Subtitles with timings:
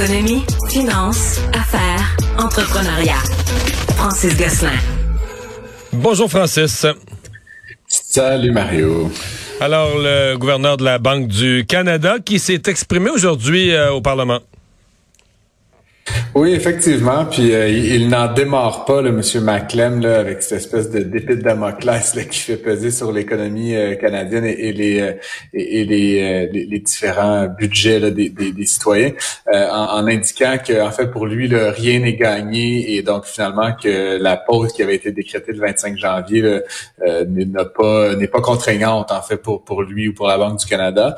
[0.00, 3.22] Économie, finance, affaires, entrepreneuriat.
[3.96, 4.70] Francis Gosselin.
[5.92, 6.86] Bonjour Francis.
[7.86, 9.10] Salut Mario.
[9.60, 14.40] Alors, le gouverneur de la Banque du Canada qui s'est exprimé aujourd'hui euh, au Parlement.
[16.32, 17.24] Oui, effectivement.
[17.24, 21.34] Puis euh, il, n'en démarre pas, le Monsieur Maclem, là, avec cette espèce de d'épée
[21.34, 25.12] de Damoclès là, qui fait peser sur l'économie euh, canadienne et, les, euh,
[25.52, 29.10] et, les, les, différents budgets là, des, des, citoyens,
[29.52, 34.16] en, indiquant que en fait pour lui, là, rien n'est gagné et donc finalement que
[34.20, 36.60] la pause qui avait été décrétée le 25 janvier
[37.28, 40.66] n'est pas n'est pas contraignante en fait pour pour lui ou pour la Banque du
[40.66, 41.16] Canada.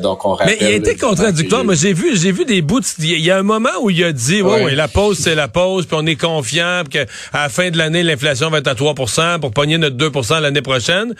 [0.00, 0.56] donc on rappelle.
[0.60, 1.64] Mais il a été contradictoire.
[1.64, 2.80] Moi, j'ai vu j'ai vu des bouts.
[2.98, 5.86] Il y a un moment où il a dit, oui, la pause, c'est la pause,
[5.86, 9.52] puis on est confiant qu'à la fin de l'année, l'inflation va être à 3% pour
[9.52, 11.14] pogner notre 2% l'année prochaine.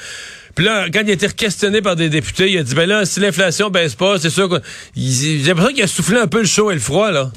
[0.55, 3.05] Puis là, quand il a été questionné par des députés, il a dit, ben là,
[3.05, 4.57] si l'inflation baisse pas, c'est sûr que...
[4.97, 7.31] J'ai l'impression qu'il a soufflé un peu le chaud et le froid, là.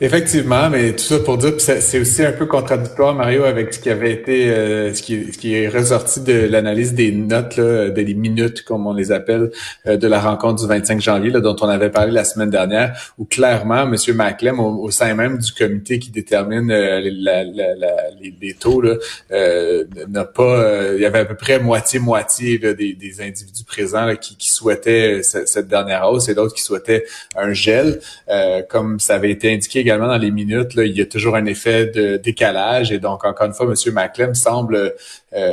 [0.00, 3.88] Effectivement, mais tout ça pour dire, c'est aussi un peu contradictoire, Mario, avec ce qui
[3.88, 8.14] avait été, euh, ce, qui, ce, qui, est ressorti de l'analyse des notes, là, des
[8.14, 9.50] minutes, comme on les appelle,
[9.86, 13.12] euh, de la rencontre du 25 janvier, là, dont on avait parlé la semaine dernière,
[13.16, 13.96] où clairement, M.
[14.14, 17.74] Maclem, au, sein même du comité qui détermine euh, la, la,
[18.20, 23.64] les, les, taux, n'a pas, il y avait à peu près moitié-moitié des, des, individus
[23.64, 27.04] présents qui, qui, souhaitaient cette, dernière hausse et d'autres qui souhaitaient
[27.36, 28.00] un gel,
[28.68, 31.46] comme ça avait été indiqué également dans les minutes, là, il y a toujours un
[31.46, 32.92] effet de décalage.
[32.92, 33.92] Et donc, encore une fois, M.
[33.92, 34.94] Maclem semble
[35.34, 35.50] euh,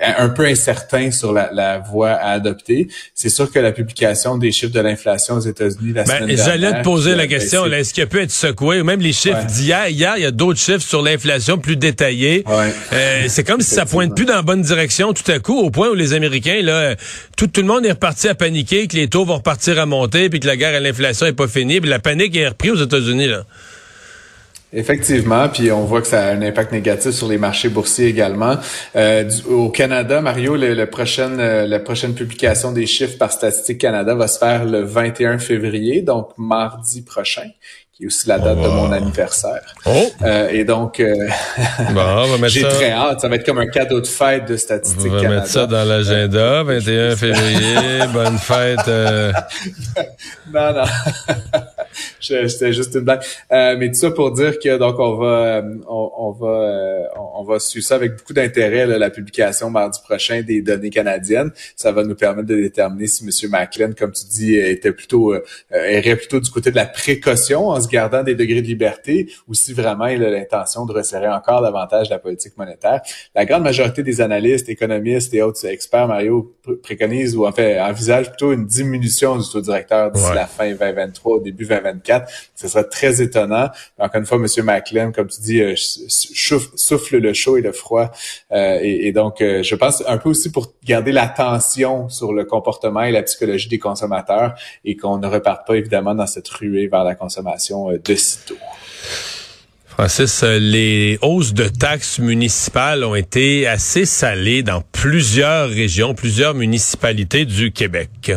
[0.00, 2.88] un peu incertain sur la, la, voie à adopter.
[3.14, 6.46] C'est sûr que la publication des chiffres de l'inflation aux États-Unis la ben, semaine dernière...
[6.46, 8.80] J'allais te poser la question, est-ce qu'il peut être secoué?
[8.80, 9.88] Ou même les chiffres d'hier.
[9.88, 12.44] Hier, il y a d'autres chiffres sur l'inflation plus détaillés.
[12.92, 15.70] Euh, c'est comme si ça pointe plus dans la bonne direction tout à coup, au
[15.70, 16.96] point où les Américains, là,
[17.36, 20.28] tout, tout le monde est reparti à paniquer, que les taux vont repartir à monter,
[20.28, 21.80] puis que la guerre à l'inflation est pas finie.
[21.80, 23.28] Puis la panique est reprise aux États-Unis.
[23.38, 23.44] Là.
[24.70, 28.56] Effectivement, puis on voit que ça a un impact négatif sur les marchés boursiers également.
[28.96, 34.14] Euh, au Canada, Mario, le, prochaine, euh, la prochaine publication des chiffres par Statistique Canada
[34.14, 37.48] va se faire le 21 février, donc mardi prochain
[37.94, 39.74] qui est aussi la date de mon anniversaire.
[39.84, 39.90] Oh.
[40.22, 41.14] Euh, et donc, euh,
[42.46, 43.20] j'ai très hâte.
[43.20, 45.26] Ça va être comme un cadeau de fête de Statistique Canada.
[45.26, 48.86] On va mettre ça dans l'agenda, 21 février, bonne fête.
[50.52, 50.84] Non, non.
[52.48, 53.22] C'était juste une blague.
[53.52, 57.58] Euh, mais tout ça pour dire que donc on va on, on va on, va
[57.58, 61.50] suivre ça avec beaucoup d'intérêt la publication mardi prochain des données canadiennes.
[61.76, 63.50] Ça va nous permettre de déterminer si M.
[63.50, 65.34] Macklin, comme tu dis, était plutôt
[65.72, 69.72] irait plutôt du côté de la précaution en gardant des degrés de liberté ou si
[69.72, 73.00] vraiment il a l'intention de resserrer encore davantage la politique monétaire.
[73.34, 78.30] La grande majorité des analystes, économistes et autres experts, Mario, préconisent ou en fait envisagent
[78.30, 82.07] plutôt une diminution du taux directeur d'ici la fin 2023 au début 2024.
[82.54, 83.68] Ce serait très étonnant.
[83.98, 84.64] encore une fois, M.
[84.64, 88.10] Macklem, comme tu dis, euh, souffle le chaud et le froid.
[88.52, 93.02] Euh, et, donc, euh, je pense un peu aussi pour garder l'attention sur le comportement
[93.02, 94.54] et la psychologie des consommateurs
[94.84, 98.56] et qu'on ne reparte pas évidemment dans cette ruée vers la consommation euh, de sitôt.
[99.86, 107.44] Francis, les hausses de taxes municipales ont été assez salées dans plusieurs régions, plusieurs municipalités
[107.44, 108.30] du Québec.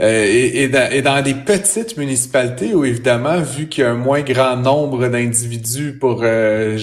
[0.00, 3.94] Euh, et, dans, et, dans, des petites municipalités où, évidemment, vu qu'il y a un
[3.94, 6.76] moins grand nombre d'individus pour euh,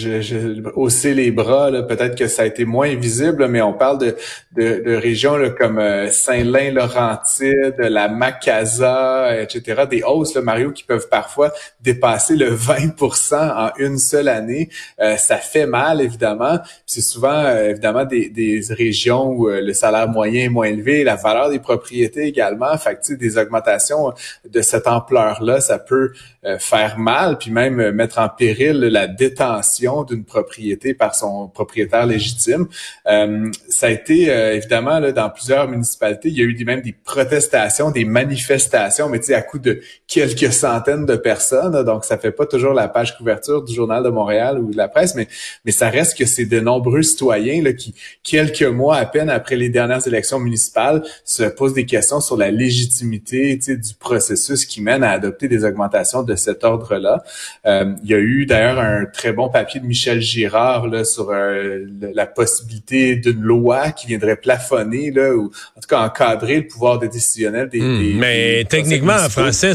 [0.75, 4.15] hausser les bras, peut-être que ça a été moins visible, mais on parle de,
[4.55, 10.83] de, de régions là, comme euh, Saint-Lin-Laurentide, la Macasa, etc., des hausses, là, Mario, qui
[10.83, 14.69] peuvent parfois dépasser le 20% en une seule année.
[15.01, 16.59] Euh, ça fait mal, évidemment.
[16.85, 21.49] C'est souvent, évidemment, des, des régions où le salaire moyen est moins élevé, la valeur
[21.49, 22.77] des propriétés également.
[22.77, 24.13] Fait des augmentations
[24.49, 26.11] de cette ampleur-là, ça peut
[26.43, 31.47] euh, faire mal, puis même euh, mettre en péril la détention d'une propriété par son
[31.47, 32.67] propriétaire légitime.
[33.05, 34.23] Euh, ça a été
[34.55, 39.19] évidemment là, dans plusieurs municipalités, il y a eu même des protestations, des manifestations, mais
[39.31, 41.83] à coup de quelques centaines de personnes.
[41.83, 44.87] Donc ça fait pas toujours la page couverture du journal de Montréal ou de la
[44.87, 45.27] presse, mais
[45.63, 47.93] mais ça reste que c'est de nombreux citoyens là, qui
[48.23, 52.49] quelques mois à peine après les dernières élections municipales se posent des questions sur la
[52.49, 57.23] légitimité du processus qui mène à adopter des augmentations de cet ordre-là.
[57.65, 61.29] Euh, il y a eu d'ailleurs un très bon papier de Michel Girard là, sur
[61.29, 66.67] euh, la possibilité d'une loi qui viendrait plafonner là, ou en tout cas encadrer le
[66.67, 69.73] pouvoir décisionnel des, hmm, des Mais techniquement, en français,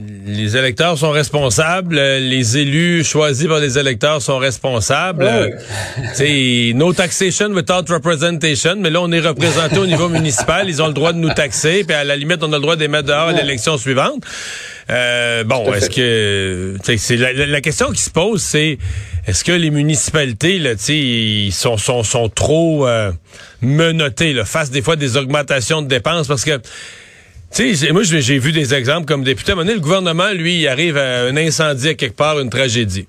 [0.00, 5.58] les électeurs sont responsables, les élus choisis par les électeurs sont responsables.
[6.14, 10.86] C'est no taxation without representation, mais là on est représenté au niveau municipal, ils ont
[10.86, 12.88] le droit de nous taxer, puis à la limite on a le droit de les
[12.88, 14.22] mettre dehors à l'élection suivante.
[14.88, 18.78] Euh, bon, est-ce que c'est la, question qui se pose, c'est
[19.26, 23.10] est-ce que les municipalités là, ils sont, sont sont trop euh,
[23.62, 26.28] menottées, là, face des fois des augmentations de dépenses?
[26.28, 26.60] Parce que
[27.54, 29.50] tu sais, moi, j'ai vu des exemples comme député.
[29.50, 32.38] À un moment donné, le gouvernement, lui, il arrive à un incendie à quelque part,
[32.38, 33.06] une tragédie.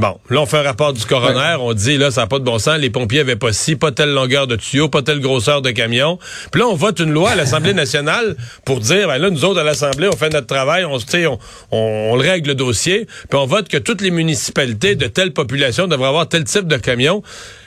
[0.00, 2.44] Bon, là, on fait un rapport du coroner, on dit, là, ça n'a pas de
[2.44, 5.60] bon sens, les pompiers avaient pas ci, pas telle longueur de tuyau, pas telle grosseur
[5.60, 6.18] de camion.
[6.50, 8.34] Puis là, on vote une loi à l'Assemblée nationale
[8.64, 11.38] pour dire, ben là, nous autres, à l'Assemblée, on fait notre travail, on, on,
[11.70, 15.34] on, on le règle le dossier, puis on vote que toutes les municipalités de telle
[15.34, 17.22] population devraient avoir tel type de camion.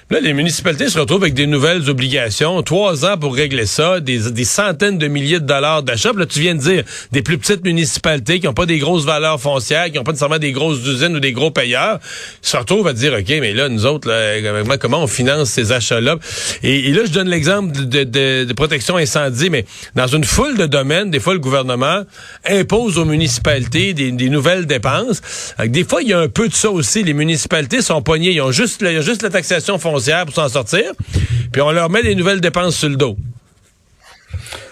[0.10, 2.62] Là, les municipalités se retrouvent avec des nouvelles obligations.
[2.62, 6.12] Trois ans pour régler ça, des, centaines de milliers de dollars d'achat.
[6.16, 6.84] Là, tu viens de dire
[7.14, 10.40] des plus petites municipalités qui n'ont pas des grosses valeurs foncières, qui n'ont pas nécessairement
[10.40, 12.00] des grosses usines ou des gros payeurs,
[12.42, 16.18] se retrouvent à dire, OK, mais là, nous autres, là, comment on finance ces achats-là?
[16.64, 19.66] Et, là, je donne l'exemple de, de, protection incendie, mais
[19.96, 22.04] dans une foule de domaines, des fois, le gouvernement
[22.46, 25.22] impose aux municipalités des, nouvelles dépenses.
[25.66, 27.04] Des fois, il y a un peu de ça aussi.
[27.04, 28.32] Les municipalités sont poignées.
[28.32, 29.93] Ils ont juste, ils ont juste la taxation foncière
[30.26, 30.92] pour s'en sortir,
[31.52, 33.16] puis on leur met des nouvelles dépenses sur le dos.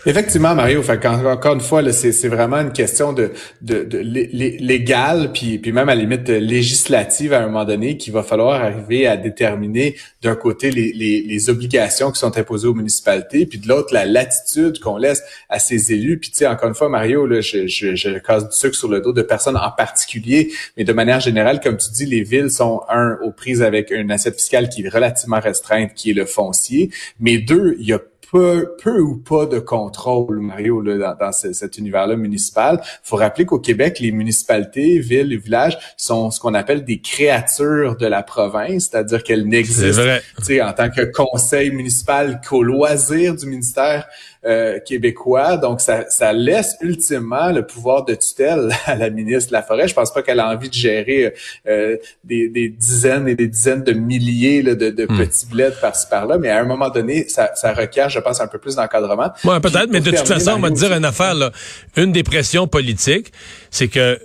[0.06, 0.82] Effectivement, Mario.
[0.82, 3.32] Fait encore une fois, c'est vraiment une question de,
[3.62, 8.12] de, de légal, puis, puis même à la limite législative à un moment donné, qu'il
[8.12, 12.74] va falloir arriver à déterminer d'un côté les, les, les, obligations qui sont imposées aux
[12.74, 16.18] municipalités, puis de l'autre la latitude qu'on laisse à ces élus.
[16.20, 18.88] Puis tu sais, encore une fois, Mario, là, je, je, je casse du sucre sur
[18.88, 22.50] le dos de personnes en particulier, mais de manière générale, comme tu dis, les villes
[22.50, 26.26] sont un aux prises avec une assiette fiscale qui est relativement restreinte, qui est le
[26.26, 26.90] foncier,
[27.20, 28.00] mais deux, il y a
[28.32, 32.80] peu, peu ou pas de contrôle, Mario, là, dans, cet univers-là municipal.
[32.82, 37.02] Il faut rappeler qu'au Québec, les municipalités, villes et villages sont ce qu'on appelle des
[37.02, 40.02] créatures de la province, c'est-à-dire qu'elles n'existent
[40.62, 44.08] en tant que conseil municipal qu'au loisir du ministère
[44.46, 45.58] euh, québécois.
[45.58, 49.88] Donc, ça, ça laisse ultimement le pouvoir de tutelle à la ministre de la Forêt.
[49.88, 51.34] Je pense pas qu'elle a envie de gérer
[51.68, 55.18] euh, des, des, dizaines et des dizaines de milliers de, de hmm.
[55.18, 58.48] petits bleds par-ci par-là, mais à un moment donné, ça, ça requiert, je pense, un
[58.48, 59.32] peu plus d'encadrement.
[59.44, 61.36] Ouais, peut-être, mais de toute façon, on va te dire une affaire.
[61.36, 61.52] Là.
[61.96, 63.32] Une des pressions politiques,
[63.70, 64.20] c'est que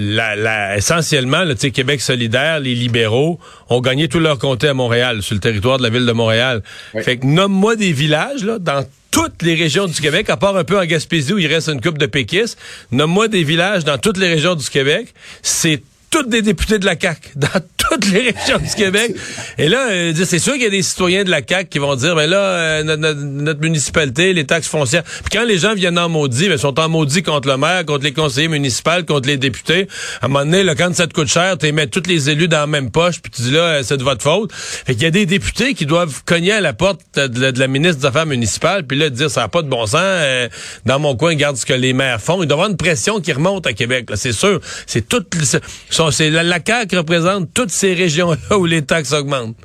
[0.00, 3.38] la, la, essentiellement, le Québec solidaire, les libéraux
[3.68, 6.62] ont gagné tout leur comté à Montréal, sur le territoire de la ville de Montréal.
[7.02, 10.64] Fait que nomme-moi des villages là, dans toutes les régions du Québec, à part un
[10.64, 12.58] peu en Gaspésie où il reste une coupe de péquistes.
[12.92, 15.12] Nomme-moi des villages dans toutes les régions du Québec.
[15.42, 19.14] C'est toutes des députés de la CAQ dans toutes les régions du Québec.
[19.58, 21.94] Et là, euh, c'est sûr qu'il y a des citoyens de la CAQ qui vont
[21.96, 25.02] dire, mais ben là, euh, notre, municipalité, les taxes foncières.
[25.02, 27.84] Puis quand les gens viennent en maudit, ben, ils sont en maudit contre le maire,
[27.84, 29.88] contre les conseillers municipaux, contre les députés.
[30.20, 32.48] À un moment donné, là, quand ça te coûte cher, tu mets tous les élus
[32.48, 34.52] dans la même poche, puis tu dis là, euh, c'est de votre faute.
[34.52, 38.00] Fait qu'il y a des députés qui doivent cogner à la porte de, la, ministre
[38.00, 40.00] des Affaires municipales, puis là, dire, ça n'a pas de bon sens.
[40.86, 42.42] dans mon coin, regarde ce que les maires font.
[42.42, 44.60] Il doit y avoir une pression qui remonte à Québec, c'est sûr.
[44.86, 45.24] C'est tout
[46.10, 49.56] c'est la, la CAQ représente toutes ces régions-là où les taxes augmentent.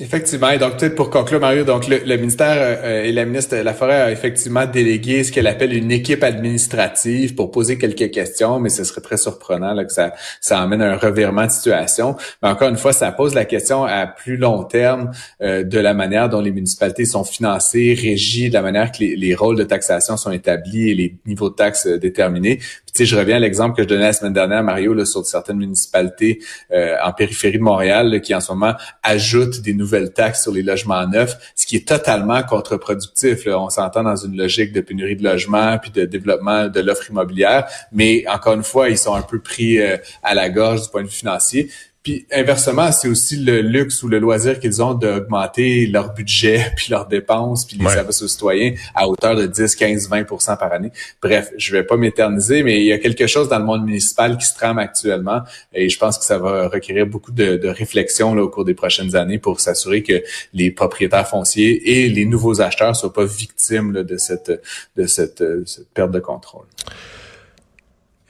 [0.00, 0.50] Effectivement.
[0.50, 3.74] Et donc, peut-être pour conclure, Mario, donc le, ministère euh, et la ministre de la
[3.74, 8.68] Forêt a effectivement délégué ce qu'elle appelle une équipe administrative pour poser quelques questions, mais
[8.68, 12.16] ce serait très surprenant là, que ça, ça amène un revirement de situation.
[12.42, 15.10] Mais encore une fois, ça pose la question à plus long terme
[15.42, 19.16] euh, de la manière dont les municipalités sont financées, régies, de la manière que les,
[19.16, 22.58] les, rôles de taxation sont établis et les niveaux de taxes euh, déterminés.
[22.58, 25.04] Puis, tu sais, je reviens à l'exemple que je donnais la semaine dernière, Mario, là,
[25.04, 26.40] sur certaines municipalités
[26.70, 30.62] en périphérie de Montréal qui en ce moment ajoutent des nouveaux nouvelles taxes sur les
[30.62, 33.46] logements neufs, ce qui est totalement contre-productif.
[33.46, 37.66] On s'entend dans une logique de pénurie de logements puis de développement de l'offre immobilière,
[37.92, 41.02] mais encore une fois, ils sont un peu pris euh, à la gorge du point
[41.02, 41.70] de vue financier.
[42.02, 46.86] Puis inversement, c'est aussi le luxe ou le loisir qu'ils ont d'augmenter leur budget, puis
[46.90, 50.90] leurs dépenses, puis les services aux citoyens à hauteur de 10, 15, 20% par année.
[51.20, 54.36] Bref, je vais pas m'éterniser, mais il y a quelque chose dans le monde municipal
[54.38, 58.34] qui se trame actuellement et je pense que ça va requérir beaucoup de, de réflexion
[58.34, 60.22] là, au cours des prochaines années pour s'assurer que
[60.54, 64.52] les propriétaires fonciers et les nouveaux acheteurs soient pas victimes de cette,
[64.96, 66.66] de cette, cette perte de contrôle.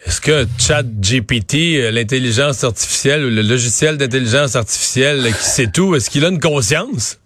[0.07, 5.97] Est-ce que Chat GPT, euh, l'intelligence artificielle ou le logiciel d'intelligence artificielle qui sait tout,
[5.97, 7.19] est-ce qu'il a une conscience?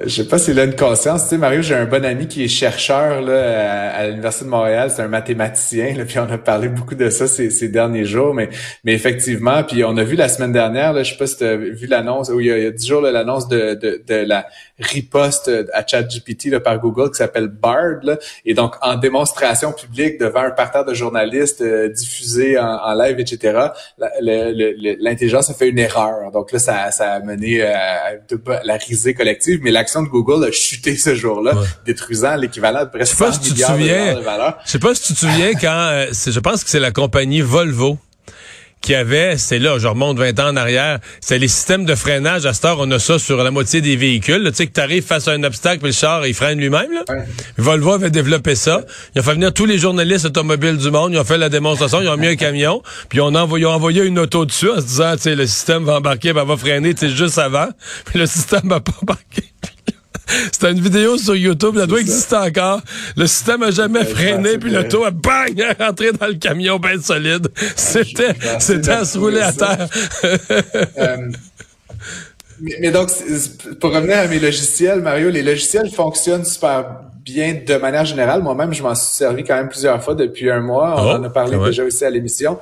[0.00, 1.24] Je sais pas s'il a une conscience.
[1.24, 4.90] Tu sais, Mario, j'ai un bon ami qui est chercheur là, à, l'Université de Montréal.
[4.90, 5.94] C'est un mathématicien.
[5.94, 8.32] Là, puis on a parlé beaucoup de ça ces, derniers jours.
[8.32, 8.48] Mais,
[8.84, 11.44] mais effectivement, puis on a vu la semaine dernière, là, je sais pas si tu
[11.44, 14.46] as vu l'annonce, où il y a, dix jours, l'annonce de, de, de, la
[14.78, 17.98] riposte à ChatGPT là, par Google qui s'appelle Bard.
[18.02, 23.20] Là, et donc, en démonstration publique devant un parterre de journalistes euh, diffusé en, live,
[23.20, 23.66] etc.,
[23.98, 26.30] l'intelligence a fait une erreur.
[26.32, 28.14] Donc là, ça, ça a mené à,
[28.64, 29.60] la risée collective.
[29.62, 34.20] Mais l'action de Google a chuté ce jour-là, détruisant l'équivalent de presque 100 milliards de,
[34.20, 34.58] de valeur.
[34.64, 37.40] Je sais pas si tu te souviens quand, euh, je pense que c'est la compagnie
[37.40, 37.98] Volvo
[38.82, 42.44] qui avait, c'est là, je remonte 20 ans en arrière, c'est les systèmes de freinage.
[42.46, 44.42] À cette heure, on a ça sur la moitié des véhicules.
[44.50, 46.90] Tu sais que tu arrives face à un obstacle, puis le char, il freine lui-même.
[47.56, 48.82] Volvo avait développé ça.
[49.14, 51.12] Ils ont fait venir tous les journalistes automobiles du monde.
[51.12, 52.02] Ils ont fait la démonstration.
[52.02, 52.82] Ils ont mis un camion.
[53.08, 55.84] Puis on a envoyé, envoyé une auto dessus en se disant, tu sais, le système
[55.84, 57.68] va embarquer, ben, va freiner, tu sais, juste avant.
[58.06, 59.51] Puis le système va pas embarquer.
[60.52, 62.80] C'était une vidéo sur YouTube, ça doit exister encore.
[63.16, 67.48] Le système a jamais freiné, puis l'auto a bang, rentré dans le camion bien solide.
[67.76, 69.88] C'était, c'était à se rouler à terre.
[70.98, 71.16] Euh,
[72.60, 73.10] mais, donc,
[73.80, 76.84] pour revenir à mes logiciels, Mario, les logiciels fonctionnent super
[77.24, 78.42] bien de manière générale.
[78.42, 80.94] Moi-même, je m'en suis servi quand même plusieurs fois depuis un mois.
[80.96, 82.58] On oh, en a parlé déjà aussi à l'émission.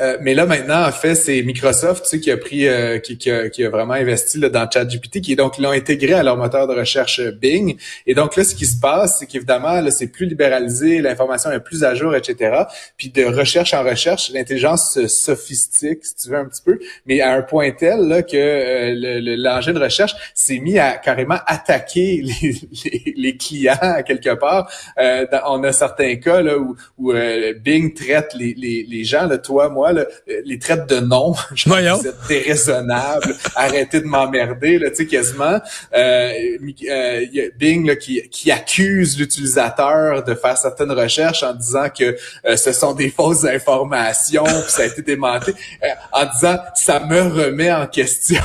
[0.00, 3.18] Euh, mais là maintenant, en fait, c'est Microsoft, tu sais, qui a pris, euh, qui,
[3.18, 6.36] qui, a, qui, a, vraiment investi là, dans ChatGPT, qui donc l'ont intégré à leur
[6.36, 7.76] moteur de recherche euh, Bing.
[8.06, 11.60] Et donc là, ce qui se passe, c'est qu'évidemment, là, c'est plus libéralisé, l'information est
[11.60, 12.62] plus à jour, etc.
[12.96, 17.20] Puis de recherche en recherche, l'intelligence se sophistique, si tu veux un petit peu, mais
[17.20, 22.54] à un point tel là que l'engin de recherche s'est mis à carrément attaquer les,
[22.84, 24.70] les, les clients quelque part.
[25.46, 27.12] on a certains cas là où, où
[27.62, 30.04] Bing traite les, les, les gens, là, toi, moi euh,
[30.44, 31.34] les traites de nom,
[31.66, 35.60] vous êtes déraisonnable, arrêtez de m'emmerder, tu sais, quasiment.
[35.94, 36.32] Euh,
[36.90, 41.88] euh y a Bing là, qui, qui accuse l'utilisateur de faire certaines recherches en disant
[41.88, 42.16] que
[42.46, 45.54] euh, ce sont des fausses informations, puis ça a été démantelé,
[46.12, 48.42] en disant ça me remet en question.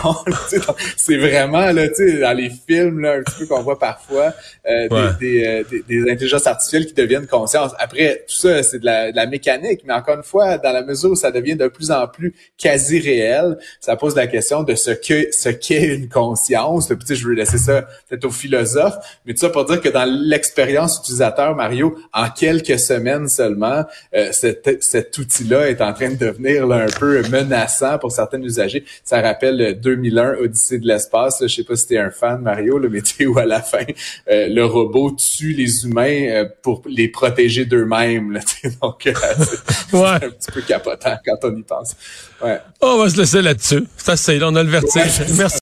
[0.98, 4.34] c'est vraiment là, tu sais, dans les films là, un petit peu qu'on voit parfois
[4.66, 7.74] des, des, des, intelligences artificielles qui deviennent conscientes.
[7.80, 10.84] Après, tout ça, c'est de la, de la mécanique, mais encore une fois, dans la
[10.84, 13.58] mesure où ça devient de plus en plus quasi réel.
[13.80, 16.88] Ça pose la question de ce que ce qu'est une conscience.
[16.88, 20.06] Puis, je veux laisser ça peut-être aux philosophes, mais tout ça pour dire que dans
[20.06, 26.16] l'expérience utilisateur, Mario, en quelques semaines seulement, euh, cet, cet outil-là est en train de
[26.16, 28.86] devenir un peu menaçant pour certains usagers.
[29.04, 31.40] Ça rappelle 2001, Odyssée de l'espace.
[31.42, 33.86] Je sais pas si t'es un fan, Mario, le métier où à la fin,
[34.30, 38.40] euh, le robot tue les humains euh, pour les protéger d'eux-mêmes.
[38.82, 39.02] Donc,
[39.92, 41.96] c'est un petit peu capotant quand on y pense.
[42.44, 42.60] Ouais.
[42.82, 43.86] On va se laisser là-dessus.
[43.98, 45.22] C'est assez, on a le vertige.
[45.38, 45.54] Merci.